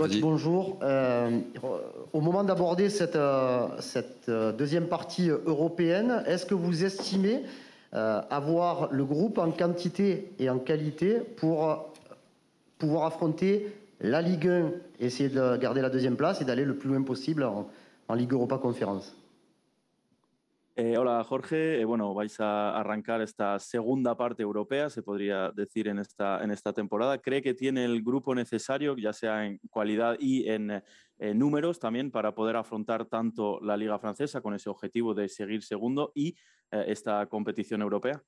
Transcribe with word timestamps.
Coach, 0.00 0.18
bonjour. 0.18 0.78
Euh, 0.82 1.40
au 2.14 2.22
moment 2.22 2.42
d'aborder 2.42 2.88
cette, 2.88 3.16
euh, 3.16 3.66
cette 3.80 4.30
euh, 4.30 4.50
deuxième 4.50 4.86
partie 4.86 5.28
européenne, 5.28 6.22
est-ce 6.26 6.46
que 6.46 6.54
vous 6.54 6.84
estimez 6.84 7.42
avoir 7.92 8.88
le 8.92 9.04
groupe 9.04 9.36
en 9.38 9.50
quantité 9.50 10.30
et 10.38 10.48
en 10.48 10.60
qualité 10.60 11.18
pour 11.36 11.92
pouvoir 12.78 13.04
affronter 13.04 13.66
la 14.00 14.22
Ligue 14.22 14.46
1, 14.46 14.70
essayer 15.00 15.28
de 15.28 15.56
garder 15.56 15.80
la 15.80 15.90
deuxième 15.90 16.14
place 16.14 16.40
et 16.40 16.44
d'aller 16.44 16.64
le 16.64 16.76
plus 16.76 16.88
loin 16.88 17.02
possible 17.02 17.42
en, 17.42 17.68
en 18.06 18.14
Ligue 18.14 18.32
Europa 18.32 18.58
Conférence? 18.58 19.19
Eh, 20.82 20.96
hola 20.96 21.22
Jorge, 21.24 21.78
eh, 21.78 21.84
bueno, 21.84 22.14
vais 22.14 22.40
a 22.40 22.70
arrancar 22.70 23.20
esta 23.20 23.58
segunda 23.58 24.16
parte 24.16 24.42
europea, 24.42 24.88
se 24.88 25.02
podría 25.02 25.50
decir 25.54 25.88
en 25.88 25.98
esta, 25.98 26.72
temporada. 26.74 27.18
¿Cree 27.18 27.42
que 27.42 27.52
tiene 27.52 27.84
el 27.84 28.02
grupo 28.02 28.34
necesario, 28.34 28.96
ya 28.96 29.12
sea 29.12 29.44
en 29.44 29.60
cualidad 29.68 30.16
y 30.18 30.48
en, 30.48 30.82
números 31.34 31.80
también, 31.80 32.10
para 32.10 32.34
poder 32.34 32.56
afrontar 32.56 33.04
tanto 33.04 33.60
la 33.60 33.76
Liga 33.76 33.98
Francesa 33.98 34.40
con 34.40 34.54
ese 34.54 34.70
objetivo 34.70 35.12
de 35.12 35.28
seguir 35.28 35.62
segundo 35.62 36.12
y 36.14 36.28
eh, 36.70 36.84
esta 36.86 37.26
competición 37.26 37.82
europea? 37.82 38.22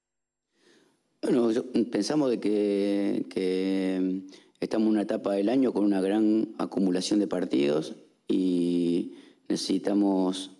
Bueno, 1.22 1.48
pensamos 1.90 2.28
de 2.28 2.38
que 2.38 4.26
estamos 4.60 4.88
en 4.88 4.92
una 4.92 5.02
etapa 5.02 5.32
del 5.32 5.48
año 5.48 5.72
con 5.72 5.86
una 5.86 6.02
gran 6.02 6.54
acumulación 6.58 7.18
de 7.18 7.28
partidos 7.28 7.96
y 8.28 9.14
necesitamos 9.48 10.58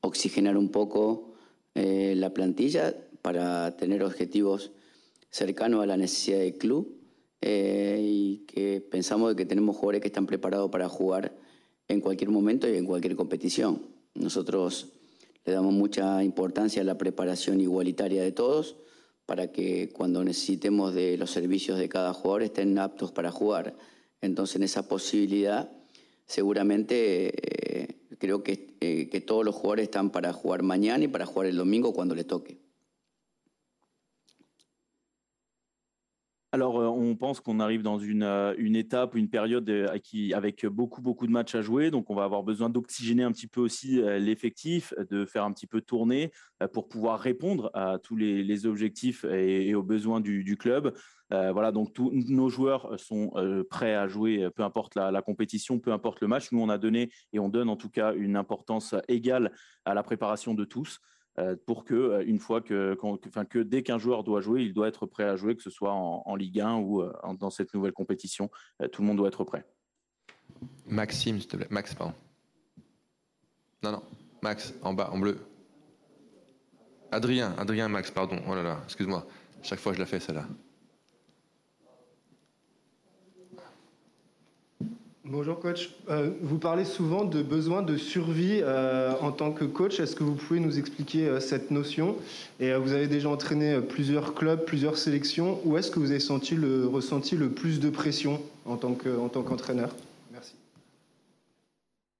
oxigenar 0.00 0.56
un 0.56 0.70
poco 0.70 1.34
eh, 1.74 2.14
la 2.16 2.32
plantilla 2.32 2.94
para 3.22 3.76
tener 3.76 4.02
objetivos 4.02 4.72
cercanos 5.30 5.82
a 5.82 5.86
la 5.86 5.96
necesidad 5.96 6.38
del 6.38 6.56
club 6.56 6.98
eh, 7.40 8.00
y 8.02 8.38
que 8.46 8.80
pensamos 8.80 9.34
que 9.34 9.46
tenemos 9.46 9.76
jugadores 9.76 10.00
que 10.00 10.08
están 10.08 10.26
preparados 10.26 10.70
para 10.70 10.88
jugar 10.88 11.36
en 11.86 12.00
cualquier 12.00 12.30
momento 12.30 12.68
y 12.68 12.76
en 12.76 12.86
cualquier 12.86 13.16
competición. 13.16 13.82
Nosotros 14.14 14.88
le 15.44 15.52
damos 15.52 15.72
mucha 15.72 16.22
importancia 16.24 16.82
a 16.82 16.84
la 16.84 16.98
preparación 16.98 17.60
igualitaria 17.60 18.22
de 18.22 18.32
todos 18.32 18.76
para 19.24 19.52
que 19.52 19.90
cuando 19.90 20.24
necesitemos 20.24 20.94
de 20.94 21.16
los 21.16 21.30
servicios 21.30 21.78
de 21.78 21.88
cada 21.88 22.12
jugador 22.12 22.42
estén 22.42 22.78
aptos 22.78 23.12
para 23.12 23.30
jugar. 23.30 23.76
Entonces 24.20 24.56
en 24.56 24.62
esa 24.64 24.88
posibilidad 24.88 25.70
seguramente 26.26 27.32
eh, 27.36 27.96
creo 28.18 28.42
que, 28.42 28.67
eh, 28.80 29.08
que 29.10 29.20
todos 29.20 29.44
los 29.44 29.54
jugadores 29.54 29.84
están 29.84 30.10
para 30.10 30.32
jugar 30.32 30.62
mañana 30.62 31.04
y 31.04 31.08
para 31.08 31.26
jugar 31.26 31.48
el 31.48 31.56
domingo 31.56 31.92
cuando 31.92 32.14
les 32.14 32.26
toque. 32.26 32.67
Alors, 36.50 36.80
euh, 36.80 36.86
on 36.86 37.14
pense 37.14 37.40
qu'on 37.40 37.60
arrive 37.60 37.82
dans 37.82 37.98
une, 37.98 38.22
euh, 38.22 38.54
étape, 38.56 39.14
une 39.14 39.28
période 39.28 39.68
euh, 39.68 39.86
avec 40.32 40.64
beaucoup, 40.64 41.02
beaucoup 41.02 41.26
de 41.26 41.32
matchs 41.32 41.54
à 41.54 41.60
jouer. 41.60 41.90
Donc, 41.90 42.08
on 42.08 42.14
va 42.14 42.24
avoir 42.24 42.42
besoin 42.42 42.70
d'oxygéner 42.70 43.22
un 43.22 43.32
petit 43.32 43.46
peu 43.46 43.60
aussi 43.60 44.00
l'effectif, 44.18 44.94
de 45.10 45.26
faire 45.26 45.44
un 45.44 45.52
petit 45.52 45.66
peu 45.66 45.82
tourner 45.82 46.32
pour 46.72 46.88
pouvoir 46.88 47.20
répondre 47.20 47.70
à 47.74 47.98
tous 47.98 48.16
les, 48.16 48.66
objectifs 48.66 49.24
et, 49.24 49.74
aux 49.74 49.82
besoins 49.82 50.20
du, 50.20 50.56
club. 50.56 50.94
voilà, 51.30 51.70
donc 51.72 51.92
tous 51.92 52.10
nos 52.12 52.48
joueurs 52.48 52.98
sont 52.98 53.32
prêts 53.68 53.94
à 53.94 54.08
jouer, 54.08 54.48
peu 54.54 54.62
importe 54.62 54.94
la, 54.94 55.10
la, 55.10 55.22
compétition, 55.22 55.78
peu 55.78 55.92
importe 55.92 56.20
le 56.20 56.28
match. 56.28 56.50
Nous, 56.52 56.60
on 56.60 56.68
a 56.68 56.78
donné 56.78 57.10
et 57.32 57.38
on 57.38 57.48
donne 57.48 57.68
en 57.68 57.76
tout 57.76 57.90
cas 57.90 58.14
une 58.14 58.36
importance 58.36 58.94
égale 59.08 59.52
à 59.84 59.94
la 59.94 60.02
préparation 60.02 60.54
de 60.54 60.64
tous. 60.64 61.00
Euh, 61.38 61.54
pour 61.66 61.84
que, 61.84 61.94
euh, 61.94 62.24
une 62.26 62.40
fois 62.40 62.60
que, 62.60 62.98
enfin, 63.26 63.44
que 63.44 63.60
dès 63.60 63.82
qu'un 63.82 63.98
joueur 63.98 64.24
doit 64.24 64.40
jouer, 64.40 64.62
il 64.62 64.74
doit 64.74 64.88
être 64.88 65.06
prêt 65.06 65.22
à 65.24 65.36
jouer, 65.36 65.54
que 65.54 65.62
ce 65.62 65.70
soit 65.70 65.92
en, 65.92 66.34
Ligue 66.34 66.60
1 66.60 66.76
ou 66.76 67.02
euh, 67.02 67.12
dans 67.38 67.50
cette 67.50 67.72
nouvelle 67.74 67.92
compétition. 67.92 68.50
tout 68.92 69.02
le 69.02 69.06
monde 69.06 69.18
doit 69.18 69.28
être 69.28 69.44
prêt. 69.44 69.64
Maxime, 70.86 71.38
s'il 71.38 71.48
te 71.48 71.56
plaît. 71.56 71.68
Max, 71.70 71.94
pardon. 71.94 72.14
Non, 73.82 73.92
non. 73.92 74.02
Max, 74.42 74.74
en 74.82 74.94
bas, 74.94 75.10
en 75.12 75.18
bleu. 75.18 75.38
Adrien, 77.12 77.54
Adrien, 77.56 77.88
Max, 77.88 78.10
pardon. 78.10 78.40
Oh 78.48 78.54
là 78.54 78.62
là, 78.62 78.80
excuse-moi. 78.84 79.26
Chaque 79.62 79.78
fois, 79.78 79.92
je 79.92 79.98
la 79.98 80.06
fais, 80.06 80.20
celle-là. 80.20 80.46
Bonjour 85.30 85.60
coach. 85.60 85.90
Euh, 86.08 86.30
vous 86.40 86.56
parlez 86.56 86.86
souvent 86.86 87.26
de 87.26 87.42
besoin 87.42 87.82
de 87.82 87.98
survie 87.98 88.60
euh, 88.62 89.12
en 89.20 89.30
tant 89.30 89.52
que 89.52 89.66
coach. 89.66 90.00
Est-ce 90.00 90.16
que 90.16 90.24
vous 90.24 90.34
pouvez 90.34 90.58
nous 90.58 90.78
expliquer 90.78 91.28
euh, 91.28 91.38
cette 91.38 91.70
notion? 91.70 92.16
Et 92.60 92.72
vous 92.72 92.94
avez 92.94 93.08
déjà 93.08 93.28
entraîné 93.28 93.78
plusieurs 93.82 94.32
clubs, 94.32 94.64
plusieurs 94.64 94.96
sélections. 94.96 95.60
Où 95.66 95.76
est-ce 95.76 95.90
que 95.90 95.98
vous 95.98 96.12
avez 96.12 96.20
senti 96.20 96.56
ressenti 96.56 97.36
le 97.36 97.50
plus 97.50 97.78
de 97.78 97.90
pression 97.90 98.40
en 98.64 98.76
tant 98.76 98.94
qu'entraîneur? 98.94 99.90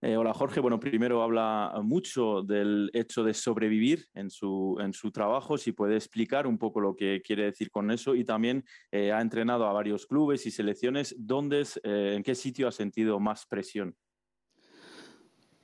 Eh, 0.00 0.16
hola 0.16 0.32
Jorge, 0.32 0.60
bueno, 0.60 0.78
primero 0.78 1.25
habla 1.25 1.72
mucho 1.82 2.42
del 2.42 2.88
hecho 2.92 3.25
de 3.25 3.34
sobrevivir 3.34 4.06
en 4.14 4.31
su, 4.31 4.78
en 4.81 4.92
su 4.92 5.10
trabajo, 5.10 5.59
si 5.59 5.72
puede 5.72 5.97
explicar 5.97 6.47
un 6.47 6.56
poco 6.56 6.81
lo 6.81 6.94
que 6.94 7.20
quiere 7.20 7.47
decir 7.47 7.69
con 7.72 7.91
eso. 7.91 8.14
Y 8.14 8.22
también 8.22 8.64
eh, 8.92 9.10
ha 9.10 9.20
entrenado 9.20 9.66
a 9.66 9.72
varios 9.72 10.06
clubes 10.06 10.47
y 10.47 10.53
selecciones, 10.53 11.16
¿dónde, 11.19 11.66
eh, 11.82 12.14
¿en 12.16 12.22
qué 12.22 12.36
sitio 12.36 12.69
ha 12.69 12.72
sentido 12.72 13.19
más 13.19 13.44
presión? 13.47 13.97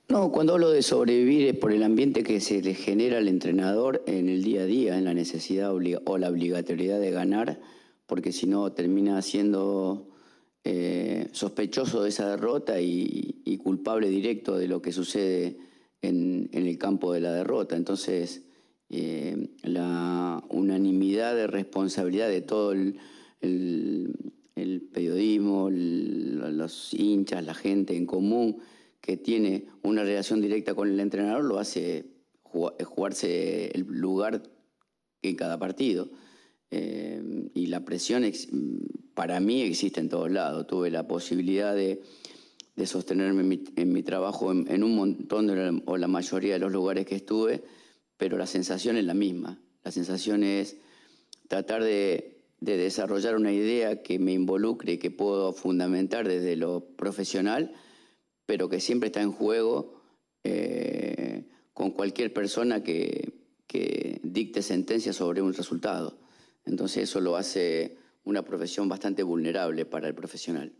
No, 0.09 0.29
cuando 0.33 0.53
hablo 0.53 0.69
de 0.69 0.81
sobrevivir 0.81 1.47
es 1.47 1.57
por 1.57 1.71
el 1.71 1.81
ambiente 1.81 2.23
que 2.23 2.41
se 2.41 2.61
le 2.61 2.73
genera 2.73 3.19
al 3.19 3.29
entrenador 3.29 4.03
en 4.05 4.27
el 4.27 4.43
día 4.43 4.63
a 4.63 4.65
día, 4.65 4.97
en 4.97 5.05
la 5.05 5.13
necesidad 5.13 5.73
o 5.73 6.17
la 6.17 6.29
obligatoriedad 6.29 6.99
de 6.99 7.11
ganar, 7.11 7.61
porque 8.05 8.33
si 8.33 8.47
no 8.47 8.71
termina 8.73 9.21
siendo 9.21 10.14
eh, 10.67 11.27
sospechoso 11.31 12.01
de 12.01 12.09
esa 12.09 12.27
derrota 12.27 12.81
y, 12.81 13.59
culpable 13.63 14.09
directo 14.09 14.57
de 14.57 14.67
lo 14.67 14.81
que 14.81 14.91
sucede 14.91 15.57
en, 16.01 16.49
el 16.53 16.77
campo 16.79 17.13
de 17.13 17.19
la 17.19 17.31
derrota. 17.31 17.75
Entonces, 17.75 18.43
eh, 18.89 19.49
la 19.61 20.43
unanimidad 20.49 21.35
de 21.35 21.47
responsabilidad 21.47 22.29
de 22.29 22.41
todo 22.41 22.71
el, 22.71 22.99
periodismo, 24.91 25.69
los 25.69 26.93
hinchas, 26.93 27.45
la 27.45 27.53
gente 27.53 27.95
en 27.95 28.05
común 28.05 28.57
que 29.01 29.17
tiene 29.17 29.67
una 29.83 30.03
relación 30.03 30.41
directa 30.41 30.73
con 30.73 30.89
el 30.89 30.99
entrenador, 30.99 31.43
lo 31.43 31.59
hace 31.59 32.05
jugarse 32.41 33.67
el 33.67 33.85
lugar 33.87 34.41
en 35.21 35.35
cada 35.35 35.59
partido. 35.59 36.09
Eh, 36.71 37.21
y 37.53 37.67
la 37.67 37.85
presión 37.85 38.23
para 39.15 39.39
mí 39.39 39.61
existe 39.61 40.01
en 40.01 40.09
todos 40.09 40.29
lados. 40.29 40.67
Tuve 40.67 40.91
la 40.91 41.07
posibilidad 41.07 41.73
de, 41.73 42.03
sostenerme 42.85 43.59
en 43.77 43.93
mi, 43.93 44.03
trabajo 44.03 44.51
en, 44.51 44.83
un 44.83 44.95
montón 44.95 45.81
o 45.85 45.97
la 45.97 46.07
mayoría 46.07 46.53
de 46.53 46.59
los 46.59 46.71
lugares 46.71 47.05
que 47.05 47.15
estuve, 47.15 47.63
pero 48.17 48.37
la 48.37 48.45
sensación 48.45 48.97
es 48.97 49.05
la 49.05 49.13
misma. 49.13 49.59
La 49.83 49.91
sensación 49.91 50.43
es 50.43 50.77
tratar 51.47 51.83
de, 51.83 52.33
desarrollar 52.59 53.35
una 53.35 53.53
idea 53.53 54.03
que 54.03 54.19
me 54.19 54.33
involucre 54.33 54.99
que 54.99 55.11
puedo 55.11 55.53
fundamentar 55.53 56.27
desde 56.27 56.57
lo 56.57 56.85
profesional, 56.97 57.71
pero 58.45 58.67
que 58.67 58.81
siempre 58.81 59.07
está 59.07 59.21
en 59.21 59.31
juego 59.31 60.01
eh, 60.43 61.45
con 61.73 61.91
cualquier 61.91 62.33
persona 62.33 62.83
que, 62.83 63.33
que 63.67 64.19
dicte 64.23 64.61
sentencia 64.61 65.13
sobre 65.13 65.41
un 65.41 65.53
resultado. 65.53 66.17
Entonces 66.65 67.03
eso 67.03 67.21
lo 67.21 67.37
hace 67.37 67.97
una 68.25 68.43
profesión 68.43 68.89
bastante 68.89 69.23
vulnerable 69.23 69.85
para 69.85 70.07
el 70.07 70.15
professionnel. 70.15 70.75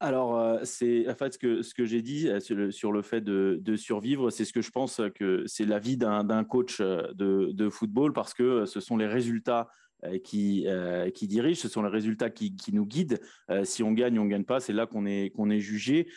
Alors, 0.00 0.38
euh, 0.38 0.60
c'est 0.62 1.08
en 1.08 1.14
fait 1.16 1.32
ce 1.32 1.74
que, 1.74 1.84
j'ai 1.84 2.02
dit 2.02 2.28
euh, 2.28 2.70
sur 2.70 2.92
le, 2.92 3.02
fait 3.02 3.20
de, 3.20 3.76
survivre, 3.76 4.30
c'est 4.30 4.44
ce 4.44 4.52
que 4.52 4.62
je 4.62 4.70
pense 4.70 5.00
que 5.16 5.42
c'est 5.46 5.64
la 5.64 5.80
vie 5.80 5.96
d'un 5.96 6.44
coach 6.44 6.80
euh, 6.80 7.12
de, 7.14 7.68
football 7.68 8.12
parce 8.12 8.32
que 8.32 8.64
ce 8.64 8.78
sont 8.78 8.96
les 8.96 9.08
résultats 9.08 9.68
qui, 10.22 10.64
euh, 10.66 11.10
qui 11.10 11.26
dirige, 11.26 11.58
ce 11.58 11.68
sont 11.68 11.82
les 11.82 11.88
résultats 11.88 12.30
qui, 12.30 12.54
nous 12.72 12.86
guident. 12.86 13.18
Euh, 13.50 13.64
si 13.64 13.82
on 13.82 13.92
gagne, 13.92 14.18
on 14.18 14.26
gagne 14.26 14.44
pas, 14.44 14.60
c'est 14.60 14.72
là 14.72 14.86
qu'on 14.86 15.06
est, 15.06 15.32
est 15.36 15.60
jugé. 15.60 16.08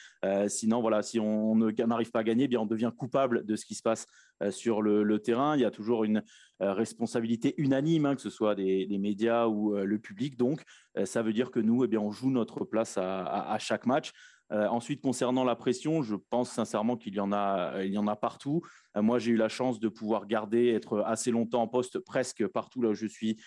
sinon, 0.47 0.81
voilà, 0.81 1.01
si 1.01 1.19
on 1.19 1.55
n'arrive 1.55 2.11
pas 2.11 2.19
à 2.19 2.23
gagner, 2.23 2.47
bien 2.47 2.59
on 2.59 2.65
devient 2.65 2.91
coupable 2.95 3.45
de 3.45 3.55
ce 3.55 3.65
qui 3.65 3.75
se 3.75 3.81
passe 3.81 4.05
sur 4.49 4.81
le, 4.81 5.19
terrain. 5.19 5.55
Il 5.55 5.61
y 5.61 5.65
a 5.65 5.71
toujours 5.71 6.03
une 6.03 6.23
responsabilité 6.59 7.55
unanime, 7.57 8.05
hein, 8.05 8.15
que 8.15 8.21
ce 8.21 8.29
soit 8.29 8.55
des, 8.55 8.97
médias 8.99 9.47
ou 9.47 9.75
le 9.75 9.99
public. 9.99 10.37
Donc, 10.37 10.61
ça 11.05 11.21
veut 11.21 11.33
dire 11.33 11.51
que 11.51 11.59
nous, 11.59 11.83
eh 11.83 11.87
bien, 11.87 11.99
on 11.99 12.11
joue 12.11 12.29
notre 12.29 12.65
place 12.65 12.97
à 12.97 13.57
chaque 13.59 13.85
match. 13.85 14.11
Euh, 14.51 14.67
ensuite, 14.67 15.01
concernant 15.01 15.43
la 15.43 15.55
pression, 15.55 16.01
je 16.01 16.15
pense 16.15 16.51
sincèrement 16.51 16.97
qu'il 16.97 17.15
y 17.15 17.19
en 17.19 17.31
a, 17.31 17.75
euh, 17.75 17.85
il 17.85 17.93
y 17.93 17.97
en 17.97 18.07
a 18.07 18.15
partout. 18.15 18.61
Euh, 18.97 19.01
moi, 19.01 19.17
j'ai 19.17 19.31
eu 19.31 19.37
la 19.37 19.47
chance 19.47 19.79
de 19.79 19.87
pouvoir 19.87 20.27
garder, 20.27 20.67
être 20.69 21.03
assez 21.05 21.31
longtemps 21.31 21.61
en 21.61 21.67
poste, 21.67 21.99
presque 21.99 22.45
partout 22.47 22.81
là 22.81 22.89
où 22.89 22.93
je 22.93 23.07
suis 23.07 23.39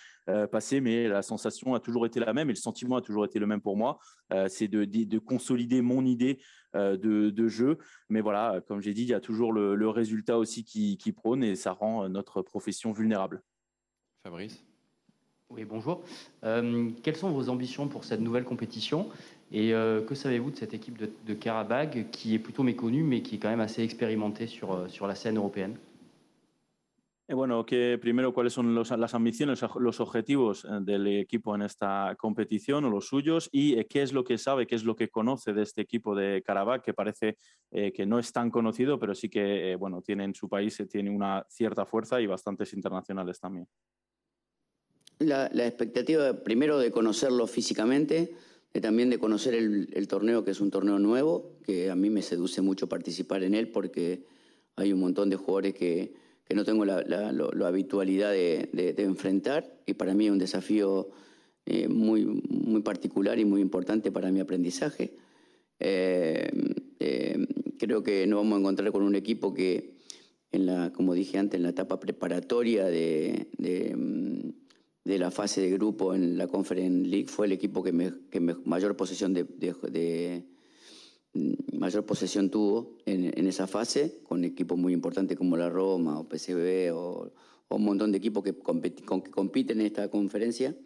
passé, 0.51 0.81
mais 0.81 1.07
la 1.07 1.21
sensation 1.21 1.75
a 1.75 1.81
toujours 1.81 2.07
été 2.07 2.19
la 2.19 2.33
même 2.33 2.49
et 2.49 2.55
le 2.55 2.59
sentiment 2.59 2.97
a 2.97 3.03
toujours 3.03 3.27
été 3.27 3.39
le 3.39 3.47
même 3.47 3.61
pour 3.61 3.77
moi. 3.77 3.99
c'est 4.49 4.69
de, 4.69 5.19
consolider 5.19 5.83
mon 5.83 6.07
idée 6.07 6.41
de, 6.73 7.49
jeu. 7.49 7.77
Mais 8.09 8.23
voilà, 8.23 8.63
comme 8.67 8.81
j'ai 8.81 8.95
dit, 8.95 9.03
il 9.03 9.09
y 9.09 9.15
a 9.15 9.21
toujours 9.21 9.53
le, 9.53 9.89
résultat 9.91 10.39
aussi 10.39 10.65
qui, 10.65 10.97
qui 10.97 11.13
prône 11.13 11.45
et 11.45 11.57
ça 11.57 11.73
rend 11.73 12.09
notre 12.09 12.41
profession 12.41 12.93
vulnérable. 12.93 13.43
Fabrice? 14.23 14.65
Oui, 15.51 15.65
bonjour. 15.65 16.03
Euh, 16.43 16.91
quelles 17.03 17.17
sont 17.17 17.31
vos 17.31 17.49
ambitions 17.49 17.87
pour 17.87 18.05
cette 18.05 18.21
nouvelle 18.21 18.45
compétition? 18.45 19.09
Et 19.53 19.73
euh, 19.73 20.03
que 20.03 20.15
savez-vous 20.15 20.51
de 20.51 20.57
cette 20.57 20.75
équipe 20.75 20.99
de, 20.99 21.11
de 21.27 21.35
Karabag 21.35 22.11
qui 22.11 22.35
est 22.35 22.39
plutôt 22.39 22.63
méconnue 22.63 23.03
mais 23.03 23.23
qui 23.23 23.37
est 23.37 23.39
quand 23.39 23.51
même 23.51 23.61
assez 23.61 23.83
expérimentée 23.83 24.47
sur, 24.47 24.73
euh, 24.73 24.89
sur 24.89 25.07
la 25.07 25.15
scène 25.15 25.37
européenne 25.37 25.77
Eh, 27.27 27.33
bueno, 27.33 27.65
que 27.65 27.97
primero, 27.97 28.35
¿cuáles 28.35 28.53
son 28.53 28.75
los, 28.75 28.91
las 28.91 29.15
ambiciones, 29.15 29.65
los 29.77 30.01
objetivos 30.01 30.67
eh, 30.67 30.69
del 30.83 31.07
equipo 31.07 31.55
en 31.55 31.63
esta 31.63 32.15
competición 32.19 32.85
o 32.85 32.91
los 32.91 33.09
suyos? 33.09 33.49
¿Y 33.51 33.79
eh, 33.79 33.87
qué 33.89 34.03
es 34.03 34.13
lo 34.13 34.25
que 34.25 34.37
sabe, 34.37 34.67
qué 34.67 34.75
es 34.75 34.85
lo 34.85 34.95
que 34.95 35.09
conoce 35.09 35.55
de 35.55 35.63
este 35.63 35.81
equipo 35.81 36.15
de 36.15 36.43
Karabakh, 36.45 36.85
que 36.85 36.93
parece 36.93 37.39
eh, 37.71 37.93
que 37.93 38.05
no 38.05 38.19
es 38.19 38.31
tan 38.31 38.51
conocido, 38.51 38.99
pero 38.99 39.15
sí 39.15 39.31
que, 39.31 39.73
eh, 39.73 39.77
bueno, 39.77 40.03
tiene 40.03 40.25
en 40.25 40.35
su 40.35 40.51
país 40.51 40.79
eh, 40.81 40.87
tiene 40.87 41.09
una 41.09 41.47
cierta 41.49 41.87
fuerza 41.87 42.21
y 42.21 42.27
bastantes 42.27 42.75
internacionales 42.75 43.41
también? 43.41 43.67
La, 45.19 45.49
la 45.51 45.67
expectativa, 45.67 46.45
primero, 46.45 46.77
de 46.77 46.91
conocerlo 46.91 47.47
físicamente, 47.47 48.35
también 48.81 49.11
de 49.11 49.19
conocer 49.19 49.55
el, 49.55 50.09
torneo, 50.09 50.45
que 50.45 50.51
es 50.51 50.61
un 50.61 50.71
torneo 50.71 50.99
nuevo, 50.99 51.53
que 51.65 51.91
a 51.91 51.97
mí 51.97 52.11
me 52.11 52.23
seduce 52.23 52.61
mucho 52.61 52.89
participar 52.89 53.43
en 53.45 53.55
él 53.55 53.69
porque 53.69 54.25
hay 54.77 54.93
un 54.93 55.01
montón 55.01 55.31
de 55.31 55.37
jugadores 55.37 55.75
que 55.75 56.25
que 56.45 56.55
no 56.55 56.65
tengo 56.65 56.85
la, 56.85 57.03
la 57.03 57.67
habitualidad 57.67 58.31
de, 58.31 58.69
de, 58.73 59.03
enfrentar 59.03 59.81
y 59.87 59.95
para 59.95 60.15
mí 60.15 60.27
es 60.27 60.33
un 60.33 60.39
desafío 60.39 61.09
eh, 61.65 61.89
muy, 61.89 62.27
muy 62.27 62.83
particular 62.83 63.39
y 63.39 63.45
muy 63.45 63.63
importante 63.63 64.13
para 64.13 64.31
mi 64.31 64.41
aprendizaje. 64.41 65.17
Eh, 65.81 66.51
eh, 67.01 67.47
creo 67.79 68.03
que 68.03 68.27
nos 68.27 68.41
vamos 68.41 68.57
a 68.57 68.61
encontrar 68.61 68.93
con 68.93 69.03
un 69.03 69.15
equipo 69.15 69.55
que, 69.55 69.95
en 70.53 70.67
la, 70.67 70.93
como 70.93 71.15
dije 71.15 71.39
antes, 71.39 71.57
en 71.57 71.63
la 71.63 71.71
etapa 71.71 71.99
preparatoria 71.99 72.85
de, 72.87 73.49
de 75.05 75.19
la 75.19 75.31
fase 75.31 75.61
de 75.61 75.71
grupo 75.71 76.15
en 76.15 76.39
la 76.39 76.49
Conference 76.49 77.09
League 77.09 77.29
fue 77.29 77.47
el 77.47 77.53
equipo 77.53 77.83
que, 77.83 77.93
me, 77.93 78.13
que 78.31 78.41
mayor 78.41 78.97
posesión 78.97 79.35
de, 79.35 79.45
de 79.45 80.45
mayor 81.73 82.07
posesión 82.07 82.49
tuvo 82.49 82.97
en, 83.05 83.47
esa 83.47 83.67
fase, 83.67 84.21
con 84.23 84.45
equipos 84.45 84.79
muy 84.79 84.93
importantes 84.93 85.37
como 85.37 85.57
la 85.57 85.69
Roma 85.69 86.19
o 86.19 86.29
PSV 86.29 86.93
o, 86.95 87.33
o 87.69 87.77
un 87.77 87.85
montón 87.85 88.13
de 88.13 88.19
equipos 88.19 88.45
que, 88.45 88.55
con, 88.55 88.81
que, 88.81 88.95
compiten 89.31 89.81
en 89.81 89.87
esta 89.87 90.09
conferencia. 90.09 90.77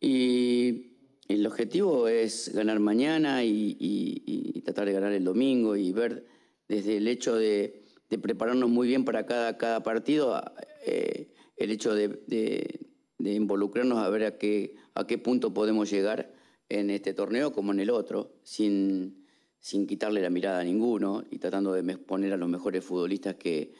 Y 0.00 0.92
el 1.28 1.46
objetivo 1.46 2.08
es 2.08 2.52
ganar 2.54 2.78
mañana 2.80 3.44
y, 3.44 3.76
y, 3.78 4.60
tratar 4.62 4.86
de 4.86 4.92
ganar 4.92 5.12
el 5.12 5.24
domingo 5.24 5.76
y 5.76 5.90
ver 5.92 6.24
desde 6.68 6.98
el 6.98 7.08
hecho 7.08 7.34
de, 7.34 7.82
de 8.08 8.18
prepararnos 8.18 8.70
muy 8.70 8.86
bien 8.86 9.04
para 9.04 9.26
cada, 9.26 9.58
cada 9.58 9.82
partido, 9.82 10.40
eh, 10.86 11.32
el 11.56 11.70
hecho 11.70 11.94
de, 11.94 12.91
de, 13.22 13.34
involucrarnos 13.34 13.98
a 13.98 14.08
ver 14.08 14.24
a 14.24 14.38
qué, 14.38 14.76
a 14.94 15.06
qué 15.06 15.18
punto 15.18 15.54
podemos 15.54 15.90
llegar 15.90 16.32
en 16.68 16.90
este 16.90 17.14
torneo 17.14 17.52
como 17.52 17.72
en 17.72 17.80
el 17.80 17.90
otro, 17.90 18.32
sin 18.42 19.22
sin 19.62 19.86
quitarle 19.86 20.20
la 20.20 20.28
mirada 20.28 20.58
a 20.58 20.64
ninguno 20.64 21.22
y 21.30 21.38
tratando 21.38 21.72
de 21.72 21.96
poner 21.96 22.32
a 22.32 22.36
los 22.36 22.48
mejores 22.48 22.84
futbolistas 22.84 23.36
que, 23.36 23.72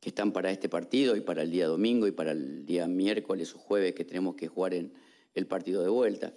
que, 0.00 0.08
están 0.08 0.32
para 0.32 0.50
este 0.50 0.68
partido 0.68 1.14
y 1.14 1.20
para 1.20 1.42
el 1.42 1.52
día 1.52 1.68
domingo 1.68 2.08
y 2.08 2.10
para 2.10 2.32
el 2.32 2.66
día 2.66 2.88
miércoles 2.88 3.54
o 3.54 3.58
jueves 3.58 3.94
que 3.94 4.04
tenemos 4.04 4.34
que 4.34 4.48
jugar 4.48 4.74
en 4.74 4.92
el 5.34 5.46
partido 5.46 5.80
de 5.80 5.90
vuelta. 5.90 6.34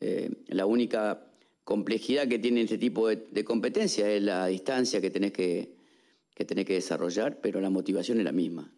Eh, 0.00 0.30
la 0.46 0.64
única 0.64 1.30
complejidad 1.62 2.26
que 2.26 2.38
tiene 2.38 2.62
este 2.62 2.78
tipo 2.78 3.08
de, 3.08 3.16
de, 3.16 3.44
competencia 3.44 4.10
es 4.10 4.22
la 4.22 4.46
distancia 4.46 5.02
que 5.02 5.10
tenés 5.10 5.32
que, 5.32 5.74
que 6.34 6.46
tenés 6.46 6.64
que 6.64 6.72
desarrollar, 6.72 7.42
pero 7.42 7.60
la 7.60 7.68
motivación 7.68 8.16
es 8.16 8.24
la 8.24 8.32
misma. 8.32 8.72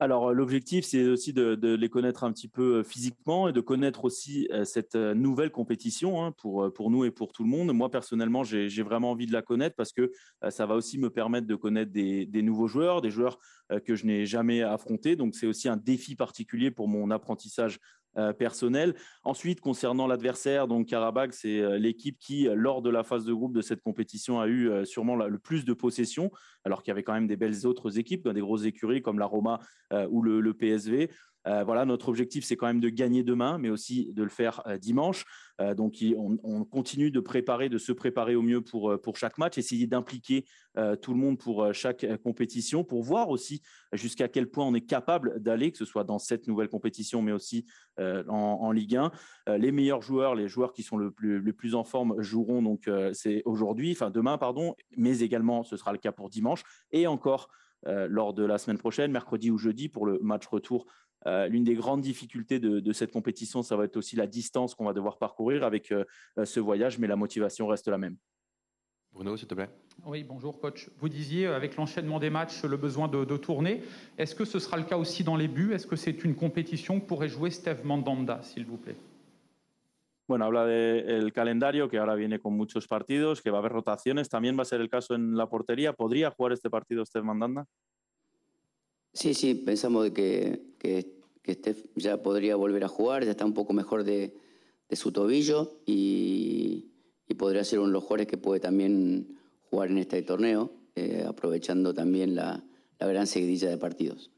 Alors, 0.00 0.32
l'objectif, 0.32 0.84
c'est 0.84 1.06
aussi 1.06 1.32
de, 1.32 1.54
les 1.74 1.88
connaître 1.88 2.24
un 2.24 2.32
petit 2.32 2.48
peu 2.48 2.78
euh, 2.78 2.82
physiquement 2.82 3.46
et 3.46 3.52
de 3.52 3.60
connaître 3.60 4.04
aussi 4.04 4.48
euh, 4.52 4.64
cette 4.64 4.96
euh, 4.96 5.14
nouvelle 5.14 5.52
compétition 5.52 6.24
hein, 6.24 6.32
pour, 6.32 6.72
pour 6.74 6.90
nous 6.90 7.04
et 7.04 7.12
pour 7.12 7.32
tout 7.32 7.44
le 7.44 7.48
monde. 7.48 7.72
Moi, 7.72 7.88
personnellement, 7.90 8.42
j'ai 8.42 8.82
vraiment 8.82 9.12
envie 9.12 9.26
de 9.26 9.32
la 9.32 9.42
connaître 9.42 9.76
parce 9.76 9.92
que 9.92 10.10
ça 10.50 10.66
va 10.66 10.74
aussi 10.74 10.98
me 10.98 11.10
permettre 11.10 11.46
de 11.46 11.54
connaître 11.54 11.92
des, 11.92 12.42
nouveaux 12.42 12.66
joueurs, 12.66 13.02
des 13.02 13.10
joueurs 13.10 13.38
que 13.84 13.94
je 13.94 14.04
n'ai 14.04 14.26
jamais 14.26 14.62
affrontés. 14.62 15.14
Donc, 15.16 15.36
c'est 15.36 15.46
aussi 15.46 15.68
un 15.68 15.76
défi 15.76 16.16
particulier 16.16 16.70
pour 16.70 16.88
mon 16.88 17.10
apprentissage 17.10 17.78
euh, 17.78 18.03
personnel. 18.38 18.94
Ensuite, 19.24 19.60
concernant 19.60 20.06
l'adversaire, 20.06 20.68
donc 20.68 20.86
Karabakh, 20.86 21.32
c'est 21.32 21.60
euh, 21.60 21.78
l'équipe 21.78 22.18
qui, 22.18 22.48
lors 22.54 22.82
de 22.82 22.90
la 22.90 23.02
phase 23.02 23.24
de 23.24 23.32
groupe 23.32 23.52
de 23.54 23.60
cette 23.60 23.80
compétition, 23.80 24.40
a 24.40 24.46
eu 24.46 24.70
euh, 24.70 24.84
sûrement 24.84 25.16
le 25.16 25.38
plus 25.38 25.64
de 25.64 25.72
possession, 25.72 26.30
alors 26.64 26.82
qu'il 26.82 26.90
y 26.90 26.92
avait 26.92 27.02
quand 27.02 27.12
même 27.12 27.26
des 27.26 27.36
belles 27.36 27.66
autres 27.66 27.98
équipes, 27.98 28.28
des 28.28 28.40
grosses 28.40 28.64
écuries 28.64 29.02
comme 29.02 29.18
la 29.18 29.26
Roma 29.26 29.60
ou 30.10 30.22
le, 30.22 30.40
le 30.40 30.54
PSV. 30.54 31.10
Euh, 31.46 31.64
voilà, 31.64 31.84
notre 31.84 32.08
objectif, 32.08 32.44
c'est 32.44 32.56
quand 32.56 32.66
même 32.66 32.80
de 32.80 32.88
gagner 32.88 33.22
demain, 33.22 33.58
mais 33.58 33.70
aussi 33.70 34.12
de 34.12 34.22
le 34.22 34.28
faire 34.28 34.62
euh, 34.66 34.78
dimanche. 34.78 35.24
Euh, 35.60 35.74
donc, 35.74 35.96
on, 36.16 36.38
on, 36.42 36.64
continue 36.64 37.10
de 37.10 37.20
préparer, 37.20 37.68
de 37.68 37.78
se 37.78 37.92
préparer 37.92 38.34
au 38.34 38.42
mieux 38.42 38.60
pour, 38.60 38.98
pour 39.00 39.16
chaque 39.16 39.38
match, 39.38 39.58
essayer 39.58 39.86
d'impliquer 39.86 40.44
tout 41.02 41.12
le 41.12 41.20
monde 41.20 41.38
pour 41.38 41.72
chaque 41.72 42.04
compétition, 42.24 42.82
pour 42.82 43.04
voir 43.04 43.28
aussi 43.28 43.62
jusqu'à 43.92 44.26
quel 44.26 44.50
point 44.50 44.66
on 44.66 44.74
est 44.74 44.84
capable 44.84 45.40
d'aller, 45.40 45.70
que 45.70 45.78
ce 45.78 45.84
soit 45.84 46.02
dans 46.02 46.18
cette 46.18 46.48
nouvelle 46.48 46.68
compétition, 46.68 47.22
mais 47.22 47.30
aussi 47.30 47.64
en, 47.96 48.72
Ligue 48.72 48.96
1. 48.96 49.12
les 49.56 49.70
meilleurs 49.70 50.02
joueurs, 50.02 50.34
les 50.34 50.48
joueurs 50.48 50.72
qui 50.72 50.82
sont 50.82 50.96
le 50.96 51.12
plus, 51.12 51.38
le 51.38 51.52
plus 51.52 51.76
en 51.76 51.84
forme 51.84 52.20
joueront 52.20 52.60
donc 52.60 52.90
c'est 53.12 53.42
aujourd'hui, 53.44 53.92
enfin 53.92 54.10
demain, 54.10 54.36
pardon, 54.36 54.74
mais 54.96 55.20
également 55.20 55.62
ce 55.62 55.76
sera 55.76 55.92
le 55.92 55.98
cas 55.98 56.10
pour 56.10 56.28
dimanche 56.28 56.64
et 56.90 57.06
encore 57.06 57.50
lors 57.86 58.34
de 58.34 58.44
la 58.44 58.58
semaine 58.58 58.78
prochaine, 58.78 59.12
mercredi 59.12 59.52
ou 59.52 59.58
jeudi, 59.58 59.88
pour 59.88 60.06
le 60.06 60.18
match 60.22 60.46
retour 60.48 60.86
euh, 61.26 61.46
l'une 61.48 61.64
des 61.64 61.74
grandes 61.74 62.00
difficultés 62.00 62.58
de, 62.58 62.80
de, 62.80 62.92
cette 62.92 63.12
compétition, 63.12 63.62
ça 63.62 63.76
va 63.76 63.84
être 63.84 63.96
aussi 63.96 64.16
la 64.16 64.26
distance 64.26 64.74
qu'on 64.74 64.84
va 64.84 64.92
devoir 64.92 65.18
parcourir 65.18 65.64
avec 65.64 65.92
euh, 65.92 66.04
ce 66.44 66.60
voyage, 66.60 66.98
mais 66.98 67.06
la 67.06 67.16
motivation 67.16 67.66
reste 67.66 67.88
la 67.88 67.98
même. 67.98 68.16
Bruno, 69.12 69.36
s'il 69.36 69.46
te 69.46 69.54
plaît. 69.54 69.70
Oui, 70.04 70.24
bonjour 70.24 70.60
coach. 70.60 70.90
Vous 70.98 71.08
disiez 71.08 71.46
avec 71.46 71.76
l'enchaînement 71.76 72.18
des 72.18 72.30
matchs 72.30 72.64
le 72.64 72.76
besoin 72.76 73.06
de, 73.06 73.24
de 73.24 73.36
tourner. 73.36 73.82
Est-ce 74.18 74.34
que 74.34 74.44
ce 74.44 74.58
sera 74.58 74.76
le 74.76 74.82
cas 74.82 74.96
aussi 74.96 75.22
dans 75.22 75.36
les 75.36 75.46
buts? 75.46 75.72
Est-ce 75.72 75.86
que 75.86 75.94
c'est 75.94 76.24
une 76.24 76.34
compétition 76.34 76.98
que 76.98 77.06
pourrait 77.06 77.28
jouer 77.28 77.50
Steve 77.50 77.86
Mandanda, 77.86 78.42
s'il 78.42 78.66
vous 78.66 78.76
plaît? 78.76 78.96
Bueno, 80.26 80.46
habla 80.46 80.64
del 80.64 81.26
de 81.26 81.32
calendario 81.32 81.88
que 81.88 81.98
ahora 81.98 82.14
viene 82.14 82.38
con 82.38 82.56
muchos 82.56 82.88
partidos, 82.88 83.42
que 83.42 83.50
va 83.50 83.58
a 83.58 83.60
haber 83.60 83.72
rotaciones. 83.72 84.30
¿También 84.30 84.56
va 84.56 84.62
a 84.62 84.64
ser 84.64 84.80
el 84.80 84.88
caso 84.88 85.14
en 85.14 85.36
la 85.36 85.48
portería? 85.48 85.92
¿Podría 85.92 86.30
jugar 86.30 86.52
este 86.52 86.70
partido 86.70 87.04
Steve 87.04 87.24
Mandanda? 87.24 87.66
Sí, 89.14 89.32
sí, 89.32 89.54
pensamos 89.54 90.10
que, 90.10 90.74
que, 90.78 91.06
que 91.40 91.54
Steph 91.54 91.84
ya 91.94 92.20
podría 92.20 92.56
volver 92.56 92.82
a 92.82 92.88
jugar, 92.88 93.24
ya 93.24 93.30
está 93.30 93.44
un 93.44 93.54
poco 93.54 93.72
mejor 93.72 94.02
de, 94.02 94.34
de 94.88 94.96
su 94.96 95.12
tobillo 95.12 95.78
y, 95.86 96.90
y, 97.28 97.34
podría 97.34 97.62
ser 97.62 97.78
uno 97.78 97.88
de 97.88 97.92
los 97.92 98.02
jugadores 98.02 98.26
que 98.26 98.38
puede 98.38 98.58
también 98.58 99.38
jugar 99.70 99.90
en 99.90 99.98
este 99.98 100.20
torneo, 100.22 100.72
eh, 100.96 101.24
aprovechando 101.26 101.94
también 101.94 102.34
la, 102.34 102.64
la 102.98 103.06
gran 103.06 103.28
seguidilla 103.28 103.70
de 103.70 103.78
partidos. 103.78 104.32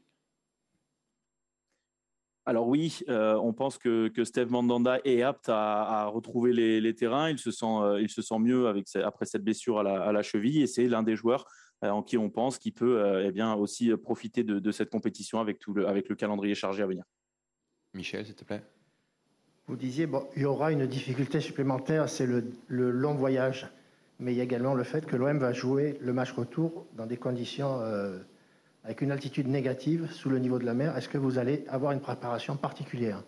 Alors 2.45 2.67
oui, 2.67 2.93
euh, 3.09 3.35
on 3.41 3.53
pense 3.53 3.77
que, 3.77 4.07
que, 4.09 4.23
Steve 4.23 4.49
Mandanda 4.51 4.99
est 5.03 5.21
apte 5.21 5.49
à, 5.49 6.03
à 6.03 6.05
retrouver 6.05 6.53
les, 6.53 6.79
les, 6.79 6.95
terrains. 6.95 7.29
Il 7.29 7.39
se 7.39 7.51
sent, 7.51 7.65
euh, 7.65 8.01
il 8.01 8.09
se 8.09 8.21
sent 8.21 8.39
mieux 8.39 8.67
avec, 8.67 8.85
après 9.03 9.25
cette 9.25 9.43
blessure 9.43 9.79
à 9.79 9.83
la, 9.83 10.03
à 10.03 10.11
la 10.13 10.23
cheville 10.23 10.61
et 10.61 10.67
c'est 10.67 10.87
l'un 10.87 11.03
des 11.03 11.17
joueurs 11.17 11.45
en 11.81 12.01
qui 12.01 12.17
on 12.17 12.29
pense 12.29 12.57
qu'il 12.57 12.73
peut 12.73 13.01
euh, 13.01 13.25
eh 13.27 13.31
bien, 13.31 13.53
aussi 13.53 13.95
profiter 13.97 14.43
de, 14.43 14.59
de, 14.59 14.71
cette 14.71 14.89
compétition 14.89 15.39
avec, 15.39 15.59
tout 15.59 15.73
le, 15.73 15.87
avec 15.87 16.09
le 16.09 16.15
calendrier 16.15 16.55
chargé 16.55 16.83
à 16.83 16.87
venir. 16.87 17.03
Michel, 17.93 18.25
s'il 18.25 18.35
te 18.35 18.43
plaît. 18.43 18.63
Vous 19.67 19.75
disiez, 19.75 20.07
bon, 20.07 20.25
il 20.35 20.43
y 20.43 20.45
aura 20.45 20.71
une 20.71 20.87
difficulté 20.87 21.41
supplémentaire, 21.41 22.07
c'est 22.09 22.25
le, 22.25 22.51
le, 22.67 22.89
long 22.89 23.15
voyage. 23.15 23.67
Mais 24.19 24.33
il 24.33 24.37
y 24.37 24.41
a 24.41 24.43
également 24.43 24.73
le 24.73 24.83
fait 24.83 25.05
que 25.05 25.15
l'OM 25.15 25.37
va 25.37 25.53
jouer 25.53 25.97
le 26.01 26.13
match 26.13 26.31
retour 26.31 26.87
dans 26.93 27.05
des 27.05 27.17
conditions 27.17 27.81
euh, 27.81 28.17
avec 28.83 29.01
une 29.01 29.11
altitude 29.11 29.47
négative 29.47 30.09
sous 30.11 30.29
le 30.29 30.39
niveau 30.39 30.57
de 30.57 30.65
la 30.65 30.73
mer. 30.73 30.97
Est-ce 30.97 31.09
que 31.09 31.17
vous 31.17 31.37
allez 31.37 31.65
avoir 31.67 31.91
une 31.91 31.99
préparation 31.99 32.55
particulière? 32.55 33.23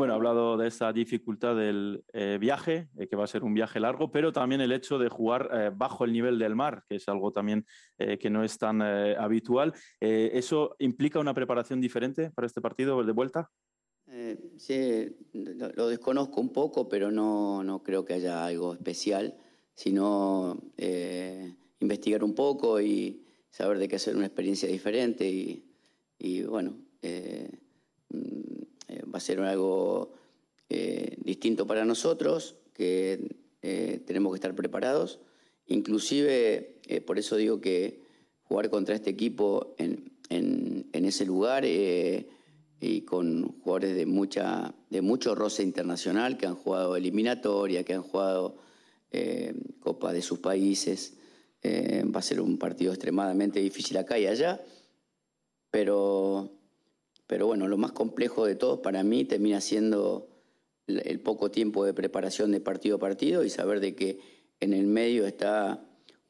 Bueno, 0.00 0.14
ha 0.14 0.16
hablado 0.16 0.56
de 0.56 0.66
esa 0.66 0.94
dificultad 0.94 1.54
del 1.54 2.02
eh, 2.14 2.38
viaje, 2.40 2.88
eh, 2.96 3.06
que 3.06 3.16
va 3.16 3.24
a 3.24 3.26
ser 3.26 3.44
un 3.44 3.52
viaje 3.52 3.78
largo, 3.78 4.10
pero 4.10 4.32
también 4.32 4.62
el 4.62 4.72
hecho 4.72 4.98
de 4.98 5.10
jugar 5.10 5.50
eh, 5.52 5.70
bajo 5.76 6.06
el 6.06 6.12
nivel 6.14 6.38
del 6.38 6.56
mar, 6.56 6.84
que 6.88 6.96
es 6.96 7.06
algo 7.06 7.32
también 7.32 7.66
eh, 7.98 8.16
que 8.16 8.30
no 8.30 8.42
es 8.42 8.56
tan 8.56 8.80
eh, 8.80 9.14
habitual. 9.18 9.74
Eh, 10.00 10.30
¿Eso 10.32 10.74
implica 10.78 11.20
una 11.20 11.34
preparación 11.34 11.82
diferente 11.82 12.30
para 12.30 12.46
este 12.46 12.62
partido 12.62 13.04
de 13.04 13.12
vuelta? 13.12 13.50
sí, 14.56 15.14
lo 15.34 15.88
desconozco 15.88 16.40
un 16.40 16.50
poco, 16.50 16.88
pero 16.88 17.10
no, 17.10 17.62
no, 17.62 17.82
creo 17.82 18.02
que 18.02 18.14
haya 18.14 18.46
algo 18.46 18.72
especial, 18.72 19.36
sino 19.74 20.62
investigar 21.78 22.24
un 22.24 22.34
poco 22.34 22.80
y 22.80 23.22
saber 23.50 23.78
de 23.78 23.86
qué 23.86 23.96
hacer 23.96 24.16
una 24.16 24.24
experiencia 24.24 24.66
diferente 24.66 25.28
y, 25.28 25.62
y 26.18 26.42
bueno 26.44 26.78
eh, 29.20 29.26
ser 29.26 29.40
algo 29.40 30.12
eh, 30.68 31.16
distinto 31.24 31.66
para 31.66 31.84
nosotros, 31.84 32.56
que 32.74 33.36
eh, 33.62 34.00
tenemos 34.06 34.32
que 34.32 34.36
estar 34.36 34.54
preparados. 34.54 35.20
Inclusive, 35.66 36.80
por 37.06 37.18
eso 37.18 37.36
digo 37.36 37.60
que 37.60 38.00
jugar 38.42 38.70
contra 38.70 38.96
este 38.96 39.10
equipo 39.10 39.74
en, 39.78 40.10
en, 40.30 41.04
ese 41.04 41.26
lugar 41.26 41.64
eh, 41.64 42.26
y 42.80 43.02
con 43.02 43.60
jugadores 43.60 43.94
de, 43.96 44.06
mucha, 44.06 44.74
de 44.88 45.02
mucho 45.02 45.34
roce 45.34 45.62
internacional 45.62 46.38
que 46.38 46.46
han 46.46 46.54
jugado 46.54 46.96
eliminatoria, 46.96 47.84
que 47.84 47.94
han 47.94 48.02
jugado 48.02 48.56
eh, 49.10 49.54
Copa 49.80 50.12
de 50.12 50.22
sus 50.22 50.38
países. 50.38 51.14
Eh, 51.62 52.04
va 52.04 52.20
a 52.20 52.22
ser 52.22 52.40
un 52.40 52.58
partido 52.58 52.92
extremadamente 52.92 53.60
difícil 53.60 53.96
acá 53.98 54.18
y 54.18 54.26
allá, 54.26 54.62
pero, 55.70 56.50
pero 57.30 57.46
bueno, 57.46 57.68
lo 57.68 57.78
más 57.78 57.92
complejo 57.92 58.44
de 58.44 58.56
todo 58.56 58.82
para 58.82 59.04
mí 59.04 59.24
termina 59.24 59.60
siendo 59.60 60.26
el 60.88 61.20
poco 61.20 61.52
tiempo 61.52 61.84
de 61.84 61.94
preparación 61.94 62.50
de 62.50 62.58
partido 62.58 62.96
a 62.96 62.98
partido 62.98 63.44
y 63.44 63.50
saber 63.50 63.78
de 63.78 63.94
que 63.94 64.18
en 64.58 64.72
el 64.72 64.88
medio 64.88 65.24
está 65.28 65.80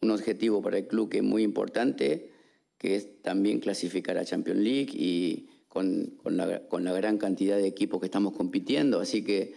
un 0.02 0.10
objetivo 0.10 0.60
para 0.60 0.76
el 0.76 0.86
club 0.86 1.08
que 1.08 1.16
es 1.16 1.24
muy 1.24 1.42
importante, 1.42 2.32
que 2.76 2.96
es 2.96 3.22
también 3.22 3.60
clasificar 3.60 4.18
a 4.18 4.26
Champions 4.26 4.60
League 4.60 4.90
y 4.92 5.48
con, 5.68 6.18
la, 6.26 6.92
gran 6.92 7.16
cantidad 7.16 7.56
de 7.56 7.66
equipos 7.66 7.98
que 7.98 8.06
estamos 8.06 8.34
compitiendo. 8.34 9.00
Así 9.00 9.24
que 9.24 9.54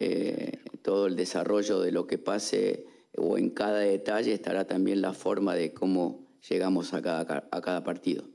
eh, 0.00 0.58
todo 0.82 1.06
el 1.06 1.14
desarrollo 1.14 1.78
de 1.78 1.92
lo 1.92 2.08
que 2.08 2.18
pase 2.18 2.86
o 3.16 3.38
en 3.38 3.50
cada 3.50 3.78
detalle 3.78 4.32
estará 4.32 4.66
también 4.66 5.00
la 5.00 5.12
forma 5.12 5.54
de 5.54 5.72
cómo 5.72 6.26
llegamos 6.50 6.92
a 6.92 7.02
cada 7.02 7.84
partido. 7.84 8.32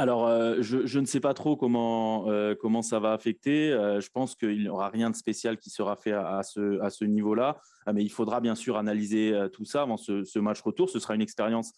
Alors, 0.00 0.28
euh, 0.28 0.58
je, 0.60 1.00
ne 1.00 1.04
sais 1.06 1.18
pas 1.18 1.34
trop 1.34 1.56
comment, 1.56 2.30
euh, 2.30 2.54
comment 2.54 2.82
ça 2.82 3.00
va 3.00 3.12
affecter. 3.12 3.72
Euh, 3.72 4.00
je 4.00 4.08
pense 4.10 4.36
qu'il 4.36 4.60
n'y 4.60 4.68
aura 4.68 4.90
rien 4.90 5.10
de 5.10 5.16
spécial 5.16 5.58
qui 5.58 5.70
sera 5.70 5.96
fait 5.96 6.12
à, 6.12 6.44
ce, 6.44 6.80
à 6.80 6.88
ce 6.88 7.04
niveau-là. 7.04 7.58
mais 7.92 8.04
il 8.04 8.08
faudra 8.08 8.40
bien 8.40 8.54
sûr 8.54 8.76
analyser 8.76 9.36
tout 9.52 9.64
ça 9.64 9.82
avant 9.82 9.96
ce, 9.96 10.38
match 10.38 10.60
retour. 10.62 10.88
Ce 10.88 11.00
sera 11.00 11.16
une 11.16 11.20
expérience 11.20 11.72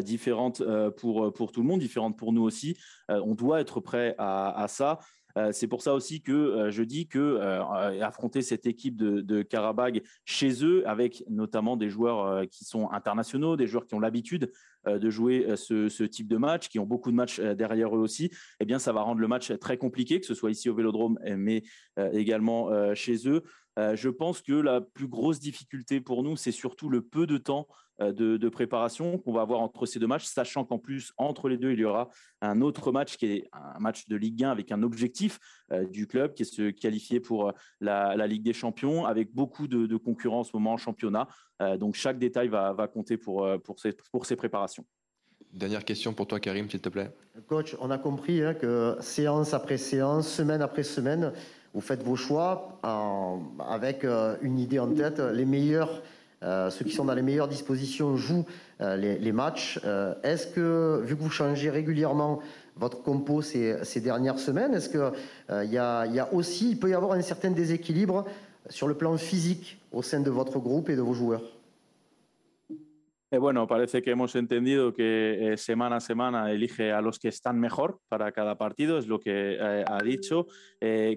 différente 0.00 0.62
pour, 0.96 1.32
pour 1.32 1.50
tout 1.50 1.62
le 1.62 1.66
monde, 1.66 1.80
différente 1.80 2.16
pour 2.16 2.32
nous 2.32 2.42
aussi. 2.42 2.76
on 3.08 3.34
doit 3.34 3.60
être 3.60 3.80
prêt 3.80 4.14
à, 4.16 4.62
à 4.62 4.68
ça. 4.68 5.00
C'est 5.52 5.66
pour 5.66 5.82
ça 5.82 5.92
aussi 5.92 6.22
que 6.22 6.70
je 6.70 6.82
dis 6.82 7.08
que 7.08 7.38
affronter 8.00 8.42
cette 8.42 8.66
équipe 8.66 8.96
de, 8.96 9.20
de 9.20 9.46
chez 10.24 10.64
eux, 10.64 10.88
avec 10.88 11.24
notamment 11.28 11.76
des 11.76 11.90
joueurs 11.90 12.48
qui 12.48 12.64
sont 12.64 12.90
internationaux, 12.90 13.56
des 13.56 13.66
joueurs 13.66 13.86
qui 13.86 13.94
ont 13.94 14.00
l'habitude 14.00 14.52
de 14.86 15.10
jouer 15.10 15.46
euh, 15.48 15.56
ce, 15.56 16.04
type 16.04 16.28
de 16.28 16.36
match, 16.36 16.68
qui 16.68 16.78
ont 16.78 16.86
beaucoup 16.86 17.10
de 17.10 17.16
matchs 17.16 17.38
euh, 17.38 17.54
derrière 17.54 17.94
eux 17.94 18.00
aussi, 18.00 18.30
eh 18.60 18.64
bien, 18.64 18.78
ça 18.78 18.92
va 18.92 19.02
rendre 19.02 19.20
le 19.20 19.28
match 19.28 19.52
très 19.58 19.76
compliqué, 19.76 20.20
que 20.20 20.26
ce 20.26 20.34
soit 20.34 20.50
ici 20.50 20.68
au 20.68 20.74
Vélodrome, 20.74 21.18
mais 21.36 21.62
également 22.12 22.70
chez 22.94 23.28
eux. 23.28 23.42
Je 23.76 24.08
pense 24.08 24.42
que 24.42 24.52
la 24.52 24.80
plus 24.80 25.08
grosse 25.08 25.38
difficulté 25.38 26.00
pour 26.00 26.22
nous, 26.22 26.36
c'est 26.36 26.52
surtout 26.52 26.88
le 26.88 27.02
peu 27.02 27.26
de 27.26 27.38
temps 27.38 27.68
de, 28.00 28.48
préparation 28.48 29.18
qu'on 29.18 29.32
va 29.32 29.42
avoir 29.42 29.60
entre 29.60 29.86
ces 29.86 29.98
deux 29.98 30.06
matchs, 30.06 30.24
sachant 30.24 30.64
qu'en 30.64 30.78
plus, 30.78 31.12
entre 31.16 31.48
les 31.48 31.56
deux, 31.56 31.72
il 31.72 31.80
y 31.80 31.84
aura 31.84 32.08
un 32.40 32.60
autre 32.60 32.92
match 32.92 33.16
qui 33.16 33.26
est 33.26 33.48
un 33.52 33.78
match 33.78 34.06
de 34.08 34.16
Ligue 34.16 34.44
1 34.44 34.50
avec 34.50 34.72
un 34.72 34.82
objectif 34.82 35.38
du 35.90 36.06
club 36.06 36.34
qui 36.34 36.42
est 36.42 36.46
se 36.46 36.70
qualifier 36.70 37.20
pour 37.20 37.52
la, 37.80 38.26
Ligue 38.26 38.42
des 38.42 38.52
Champions, 38.52 39.04
avec 39.06 39.34
beaucoup 39.34 39.66
de, 39.66 39.96
concurrence 39.96 40.54
au 40.54 40.58
moment 40.58 40.74
en 40.74 40.78
championnat. 40.78 41.28
donc 41.78 41.94
chaque 41.94 42.18
détail 42.18 42.48
va, 42.48 42.88
compter 42.92 43.16
pour, 43.16 43.46
pour, 43.64 43.76
pour 44.10 44.26
ces 44.26 44.36
préparations. 44.36 44.86
Dernière 45.56 45.84
question 45.84 46.12
pour 46.12 46.26
toi, 46.26 46.38
Karim, 46.38 46.68
s'il 46.68 46.80
te 46.80 46.90
plaît. 46.90 47.10
Coach, 47.46 47.76
on 47.80 47.90
a 47.90 47.96
compris 47.96 48.42
hein, 48.42 48.52
que 48.52 48.96
séance 49.00 49.54
après 49.54 49.78
séance, 49.78 50.28
semaine 50.28 50.60
après 50.60 50.82
semaine, 50.82 51.32
vous 51.76 51.82
faites 51.82 52.02
vos 52.02 52.16
choix 52.16 52.80
avec 53.68 54.02
euh, 54.04 54.36
une 54.40 54.58
idée 54.58 54.78
en 54.78 54.88
tête. 54.94 55.20
Les 55.20 55.44
meilleurs, 55.44 56.02
euh, 56.42 56.70
ceux 56.70 56.86
qui 56.86 56.92
sont 56.92 57.04
dans 57.04 57.12
les 57.12 57.20
meilleures 57.20 57.48
dispositions 57.48 58.16
jouent 58.16 58.46
euh, 58.80 58.96
les, 58.96 59.32
matchs. 59.32 59.78
Est-ce 60.22 60.46
que, 60.46 61.02
vu 61.04 61.16
que 61.16 61.22
vous 61.22 61.28
changez 61.28 61.68
régulièrement 61.68 62.40
votre 62.76 63.02
compo 63.02 63.42
ces, 63.42 64.00
dernières 64.00 64.38
semaines, 64.38 64.72
est-ce 64.72 64.88
qu'il 64.88 65.70
y, 65.70 65.76
a 65.78 66.28
aussi, 66.32 66.70
il 66.70 66.78
peut 66.78 66.88
y 66.88 66.94
avoir 66.94 67.12
un 67.12 67.20
certain 67.20 67.50
déséquilibre 67.50 68.24
sur 68.70 68.88
le 68.88 68.94
plan 68.94 69.14
physique 69.18 69.78
au 69.92 70.00
sein 70.00 70.20
de 70.20 70.30
votre 70.30 70.58
groupe 70.58 70.88
et 70.88 70.96
de 70.96 71.02
vos 71.02 71.12
joueurs? 71.12 71.55
Eh, 73.32 73.38
bueno, 73.38 73.66
parece 73.66 74.02
que 74.02 74.12
hemos 74.12 74.36
entendido 74.36 74.92
que 74.92 75.52
eh, 75.52 75.56
semana 75.56 75.96
a 75.96 76.00
semana 76.00 76.52
elige 76.52 76.92
a 76.92 77.00
los 77.00 77.18
que 77.18 77.26
están 77.26 77.58
mejor 77.58 77.98
para 78.08 78.30
cada 78.30 78.56
partido, 78.56 78.98
es 78.98 79.08
lo 79.08 79.18
que 79.18 79.56
eh, 79.58 79.84
ha 79.84 80.00
dicho. 80.02 80.46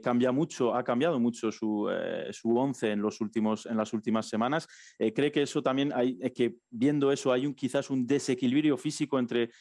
cambia 0.02 0.32
mucho, 0.32 0.74
ha 0.74 0.84
cambiado 0.84 1.20
mucho 1.20 1.52
su, 1.52 1.88
su 2.32 2.58
once 2.58 2.92
en, 2.92 3.02
los 3.02 3.22
últimos, 3.22 3.68
en 3.68 3.78
las 3.78 3.94
últimas 3.94 4.28
semanas. 4.28 4.68
¿Cree 4.98 5.32
que 5.32 5.44
eso 5.44 5.62
también 5.62 5.92
hay, 5.94 6.18
que 6.32 6.56
viendo 6.72 7.12
eso 7.12 7.32
hay 7.32 7.46
un, 7.46 7.54
quizás 7.54 7.90
un 7.92 8.08
desequilibrio 8.08 8.78
físico 8.78 9.20
entre 9.20 9.52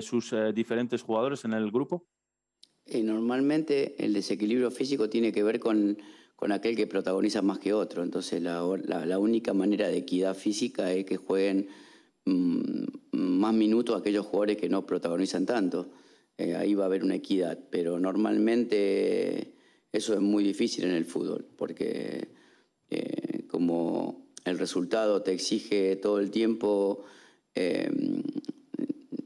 sus 0.00 0.34
diferentes 0.54 1.02
jugadores 1.02 1.44
en 1.44 1.52
el 1.52 1.70
grupo? 1.70 2.06
normalmente 3.02 4.02
el 4.02 4.14
desequilibrio 4.14 4.70
físico 4.70 5.10
tiene 5.10 5.30
que 5.30 5.42
ver 5.42 5.60
con, 5.60 5.98
con 6.36 6.52
aquel 6.52 6.74
que 6.74 6.86
protagoniza 6.86 7.42
más 7.42 7.58
que 7.58 7.74
otro. 7.74 8.02
Entonces 8.02 8.40
la, 8.40 8.62
la 9.04 9.18
única 9.18 9.52
manera 9.52 9.88
de 9.88 9.98
equidad 9.98 10.34
física 10.34 10.90
es 10.92 11.04
que 11.04 11.18
jueguen 11.18 11.68
más 13.12 13.54
minutos 13.54 13.98
aquellos 13.98 14.26
jugadores 14.26 14.56
que 14.56 14.68
no 14.68 14.86
protagonizan 14.86 15.46
tanto. 15.46 15.90
Eh, 16.36 16.54
ahí 16.54 16.74
va 16.74 16.84
a 16.84 16.86
haber 16.86 17.02
una 17.02 17.16
equidad, 17.16 17.58
pero 17.70 17.98
normalmente 17.98 19.54
eso 19.92 20.14
es 20.14 20.20
muy 20.20 20.44
difícil 20.44 20.84
en 20.84 20.92
el 20.92 21.04
fútbol, 21.04 21.46
porque 21.56 22.28
eh, 22.90 23.44
como 23.48 24.28
el 24.44 24.58
resultado 24.58 25.22
te 25.22 25.32
exige 25.32 25.96
todo 25.96 26.20
el 26.20 26.30
tiempo 26.30 27.04
em, 27.54 28.22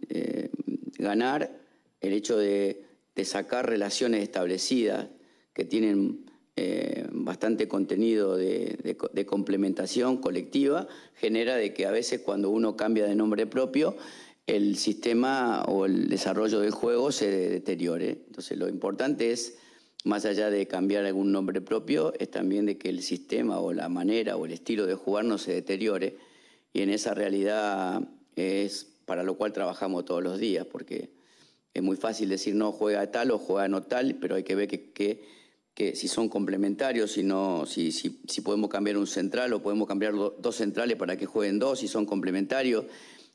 eh, 0.08 0.50
ganar, 0.98 1.60
el 2.00 2.12
hecho 2.12 2.38
de 2.38 2.86
sacar 3.24 3.68
relaciones 3.68 4.22
establecidas 4.22 5.08
que 5.52 5.64
tienen 5.64 6.31
eh, 6.54 7.06
bastante 7.10 7.66
contenido 7.66 8.36
de, 8.36 8.96
complementación 9.26 10.18
colectiva, 10.18 10.86
genera 11.14 11.56
de 11.56 11.72
que 11.72 11.86
a 11.86 11.90
veces 11.90 12.20
cuando 12.20 12.50
uno 12.50 12.76
cambia 12.76 13.06
de 13.06 13.14
nombre 13.14 13.46
propio, 13.46 13.96
el 14.46 14.76
sistema 14.76 15.62
o 15.62 15.86
el 15.86 16.10
desarrollo 16.10 16.60
del 16.60 16.72
juego 16.72 17.10
se 17.10 17.30
deteriore. 17.48 18.24
Entonces 18.26 18.58
lo 18.58 18.68
importante 18.68 19.30
es, 19.30 19.56
más 20.04 20.26
allá 20.26 20.50
de 20.50 20.66
cambiar 20.66 21.06
algún 21.06 21.32
nombre 21.32 21.62
propio, 21.62 22.12
es 22.18 22.30
también 22.30 22.66
de 22.66 22.76
que 22.76 22.90
el 22.90 23.02
sistema 23.02 23.58
o 23.58 23.72
la 23.72 23.88
manera 23.88 24.36
o 24.36 24.44
el 24.44 24.52
estilo 24.52 24.84
de 24.84 24.94
jugar 24.94 25.24
no 25.24 25.38
se 25.38 25.54
deteriore. 25.54 26.18
Y 26.74 26.82
en 26.82 26.90
esa 26.90 27.14
realidad 27.14 28.02
es 28.36 28.92
para 29.06 29.22
lo 29.22 29.38
cual 29.38 29.54
trabajamos 29.54 30.04
todos 30.04 30.22
los 30.22 30.38
días, 30.38 30.66
porque 30.66 31.14
es 31.72 31.82
muy 31.82 31.96
fácil 31.96 32.28
decir 32.28 32.54
no 32.54 32.72
juega 32.72 33.10
tal 33.10 33.30
o 33.30 33.38
juega 33.38 33.68
no 33.68 33.82
tal, 33.82 34.16
pero 34.16 34.34
hay 34.34 34.42
que 34.42 34.54
ver 34.54 34.68
que 34.68 34.92
que 34.92 35.41
si 35.76 36.08
son 36.08 36.28
complementarios, 36.28 37.12
si, 37.12 37.22
no, 37.22 37.64
si, 37.66 37.92
si, 37.92 38.40
podemos 38.42 38.70
cambiar 38.70 38.96
un 38.96 39.06
central 39.06 39.52
o 39.52 39.62
podemos 39.62 39.88
cambiar 39.88 40.14
dos 40.14 40.56
centrales 40.56 40.96
para 40.96 41.16
que 41.16 41.26
jueguen 41.26 41.58
dos, 41.58 41.80
si 41.80 41.88
son 41.88 42.06
complementarios, 42.06 42.84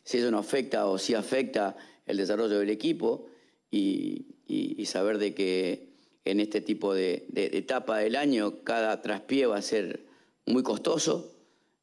si 0.04 0.20
eso 0.20 0.32
no 0.32 0.38
afecta 0.38 0.88
o 0.88 0.98
si 0.98 1.14
afecta 1.14 1.76
el 2.06 2.18
desarrollo 2.18 2.60
del 2.60 2.70
equipo 2.70 3.26
y, 3.70 4.28
y, 4.48 4.86
saber 4.86 5.18
de 5.18 5.34
que 5.34 5.90
en 6.24 6.40
este 6.40 6.62
tipo 6.62 6.94
de, 6.94 7.28
etapa 7.36 7.98
del 7.98 8.16
año 8.16 8.64
cada 8.64 9.02
traspié 9.02 9.46
va 9.48 9.58
a 9.58 9.62
ser 9.62 10.06
muy 10.46 10.64
costoso. 10.64 11.34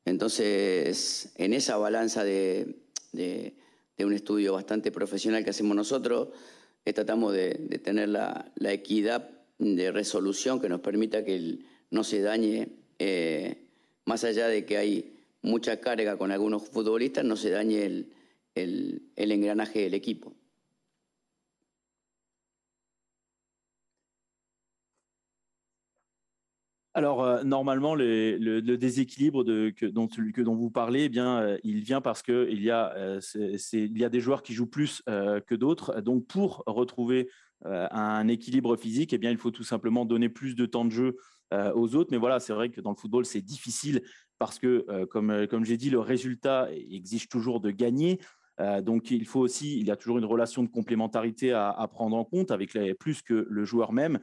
Entonces, 0.06 1.32
en 1.36 1.52
esa 1.52 1.76
balanza 1.76 2.24
de, 2.24 2.76
de, 3.12 3.54
un 3.98 4.12
estudio 4.12 4.52
bastante 4.52 4.92
profesional 4.92 5.44
que 5.44 5.50
hacemos 5.50 5.76
nosotros, 5.76 6.28
tratamos 6.84 7.34
de, 7.34 7.54
tener 7.82 8.08
la, 8.08 8.52
la 8.54 8.72
equidad 8.72 9.34
de 9.58 9.90
resolución 9.92 10.60
que 10.60 10.68
nos 10.68 10.80
permita 10.80 11.24
que 11.24 11.58
no 11.90 12.04
se 12.04 12.20
dañe, 12.20 12.68
eh, 12.98 13.68
más 14.04 14.24
allá 14.24 14.48
de 14.48 14.64
que 14.64 14.76
hay 14.76 15.14
mucha 15.42 15.80
carga 15.80 16.16
con 16.16 16.32
algunos 16.32 16.68
futbolistas, 16.68 17.24
no 17.24 17.36
se 17.36 17.50
dañe 17.50 17.84
el, 17.84 18.12
el, 18.54 19.32
engranaje 19.32 19.80
del 19.80 19.94
equipo. 19.94 20.32
Alors 26.96 27.24
euh, 27.24 27.42
normalement, 27.42 27.96
le, 27.96 28.60
déséquilibre 28.60 29.42
de, 29.42 29.70
que, 29.70 29.84
dont, 29.84 30.06
que, 30.06 30.42
dont, 30.42 30.54
vous 30.54 30.70
parlez, 30.70 31.04
eh 31.04 31.08
bien, 31.08 31.40
euh, 31.40 31.58
il 31.64 31.80
vient 31.80 32.00
parce 32.00 32.22
que 32.22 32.46
il 32.48 32.62
y 32.62 32.70
a, 32.70 32.94
euh, 32.94 33.20
il 33.72 33.98
y 33.98 34.04
a 34.04 34.08
des 34.08 34.20
joueurs 34.20 34.44
qui 34.44 34.54
jouent 34.54 34.70
plus 34.70 35.02
que 35.04 35.54
d'autres. 35.56 36.00
Donc 36.00 36.26
pour 36.28 36.62
retrouver 36.66 37.28
euh, 37.66 37.86
un 37.90 38.28
équilibre 38.28 38.76
physique, 38.76 39.12
eh 39.12 39.18
bien, 39.18 39.30
il 39.30 39.38
faut 39.38 39.50
tout 39.50 39.64
simplement 39.64 40.04
donner 40.04 40.28
plus 40.28 40.54
de 40.54 40.66
temps 40.66 40.84
de 40.84 40.90
jeu 40.90 41.16
euh, 41.52 41.72
aux 41.74 41.94
autres. 41.94 42.10
Mais 42.12 42.18
voilà, 42.18 42.40
c'est 42.40 42.52
vrai 42.52 42.70
que 42.70 42.80
dans 42.80 42.90
le 42.90 42.96
football, 42.96 43.24
c'est 43.24 43.40
difficile 43.40 44.02
parce 44.38 44.58
que, 44.58 44.84
euh, 44.88 45.06
comme, 45.06 45.46
comme 45.46 45.64
j'ai 45.64 45.76
dit, 45.76 45.90
le 45.90 46.00
résultat 46.00 46.68
exige 46.72 47.28
toujours 47.28 47.60
de 47.60 47.70
gagner. 47.70 48.20
donc, 48.82 49.10
il 49.10 49.26
faut 49.26 49.40
aussi, 49.40 49.78
il 49.80 49.86
y 49.86 49.90
a 49.90 49.96
toujours 49.96 50.18
une 50.18 50.24
relation 50.24 50.62
de 50.62 50.68
complémentarité 50.68 51.52
à, 51.52 51.88
prendre 51.90 52.16
en 52.16 52.24
compte 52.24 52.52
avec 52.52 52.78
plus 53.00 53.20
que 53.20 53.46
le 53.48 53.64
joueur 53.64 53.92
même. 53.92 54.20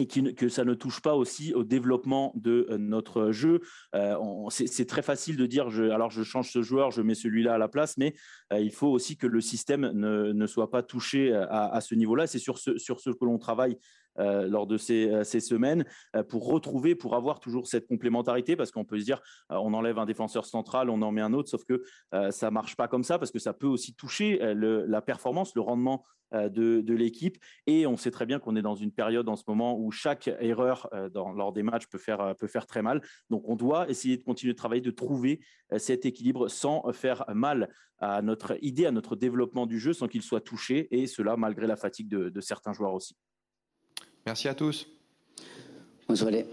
Et 0.00 0.06
que 0.06 0.48
ça 0.48 0.64
ne 0.64 0.74
touche 0.74 1.00
pas 1.00 1.14
aussi 1.14 1.52
au 1.52 1.62
développement 1.62 2.32
de 2.34 2.66
euh, 2.70 2.78
notre 2.78 3.32
jeu. 3.32 3.60
Euh, 3.94 4.16
c'est 4.48 4.86
très 4.86 5.02
facile 5.02 5.36
de 5.36 5.46
dire, 5.46 5.66
alors 5.92 6.10
je 6.10 6.22
change 6.22 6.50
ce 6.50 6.62
joueur, 6.62 6.90
je 6.90 7.02
mets 7.02 7.14
celui-là 7.14 7.54
à 7.54 7.58
la 7.58 7.68
place, 7.68 7.96
mais 7.98 8.14
euh, 8.52 8.60
il 8.60 8.72
faut 8.72 8.88
aussi 8.88 9.16
que 9.16 9.26
le 9.26 9.40
système 9.40 9.90
ne, 9.92 10.46
soit 10.46 10.70
pas 10.70 10.82
touché 10.82 11.32
à, 11.32 11.80
ce 11.80 11.94
niveau-là. 11.94 12.26
C'est 12.26 12.38
sur 12.38 12.58
ce, 12.58 12.78
sur 12.78 12.98
ce 12.98 13.10
que 13.10 13.24
l'on 13.24 13.38
travaille 13.38 13.76
lors 14.16 14.66
de 14.66 14.76
ces, 14.76 15.24
ces 15.24 15.40
semaines 15.40 15.84
pour 16.28 16.46
retrouver, 16.46 16.94
pour 16.94 17.14
avoir 17.16 17.40
toujours 17.40 17.66
cette 17.66 17.86
complémentarité, 17.86 18.56
parce 18.56 18.70
qu'on 18.70 18.84
peut 18.84 18.98
se 18.98 19.04
dire, 19.04 19.20
on 19.48 19.72
enlève 19.72 19.98
un 19.98 20.06
défenseur 20.06 20.44
central, 20.44 20.90
on 20.90 21.00
en 21.02 21.12
met 21.12 21.20
un 21.20 21.32
autre, 21.32 21.48
sauf 21.48 21.64
que 21.64 21.82
ça 22.30 22.50
marche 22.50 22.76
pas 22.76 22.88
comme 22.88 23.04
ça, 23.04 23.18
parce 23.18 23.30
que 23.30 23.38
ça 23.38 23.52
peut 23.52 23.66
aussi 23.66 23.94
toucher 23.94 24.38
la 24.54 25.02
performance, 25.02 25.54
le 25.54 25.62
rendement 25.62 26.04
euh, 26.32 26.48
de, 26.48 26.94
l'équipe. 26.94 27.38
Et 27.66 27.86
on 27.86 27.96
sait 27.96 28.10
très 28.10 28.26
bien 28.26 28.38
qu'on 28.38 28.54
est 28.54 28.62
dans 28.62 28.74
une 28.74 28.92
période 28.92 29.28
en 29.28 29.36
ce 29.36 29.42
moment 29.48 29.78
où 29.78 29.90
chaque 29.90 30.28
erreur 30.40 30.88
euh, 30.92 31.08
lors 31.14 31.52
des 31.52 31.62
matchs 31.62 31.86
peut 31.86 31.98
faire, 31.98 32.20
euh, 32.20 32.34
peut 32.34 32.46
faire 32.46 32.66
très 32.66 32.82
mal. 32.82 33.00
Donc 33.30 33.48
on 33.48 33.56
doit 33.56 33.88
essayer 33.88 34.16
de 34.16 34.22
continuer 34.22 34.52
de 34.52 34.56
travailler, 34.56 34.80
de 34.80 34.90
trouver 34.90 35.40
cet 35.76 36.04
équilibre 36.06 36.48
sans 36.48 36.92
faire 36.92 37.24
mal 37.34 37.72
à 37.98 38.22
notre 38.22 38.58
idée, 38.60 38.86
à 38.86 38.90
notre 38.90 39.16
développement 39.16 39.66
du 39.66 39.78
jeu, 39.78 39.92
sans 39.92 40.08
qu'il 40.08 40.22
soit 40.22 40.40
touché. 40.40 40.88
Et 40.90 41.06
cela 41.06 41.36
malgré 41.36 41.66
la 41.66 41.76
fatigue 41.76 42.08
de 42.08 42.40
certains 42.40 42.72
joueurs 42.72 42.94
aussi. 42.94 43.16
Merci 44.26 44.48
à 44.48 44.54
tous. 44.54 44.86
Bonne 46.06 46.16
soirée. 46.16 46.46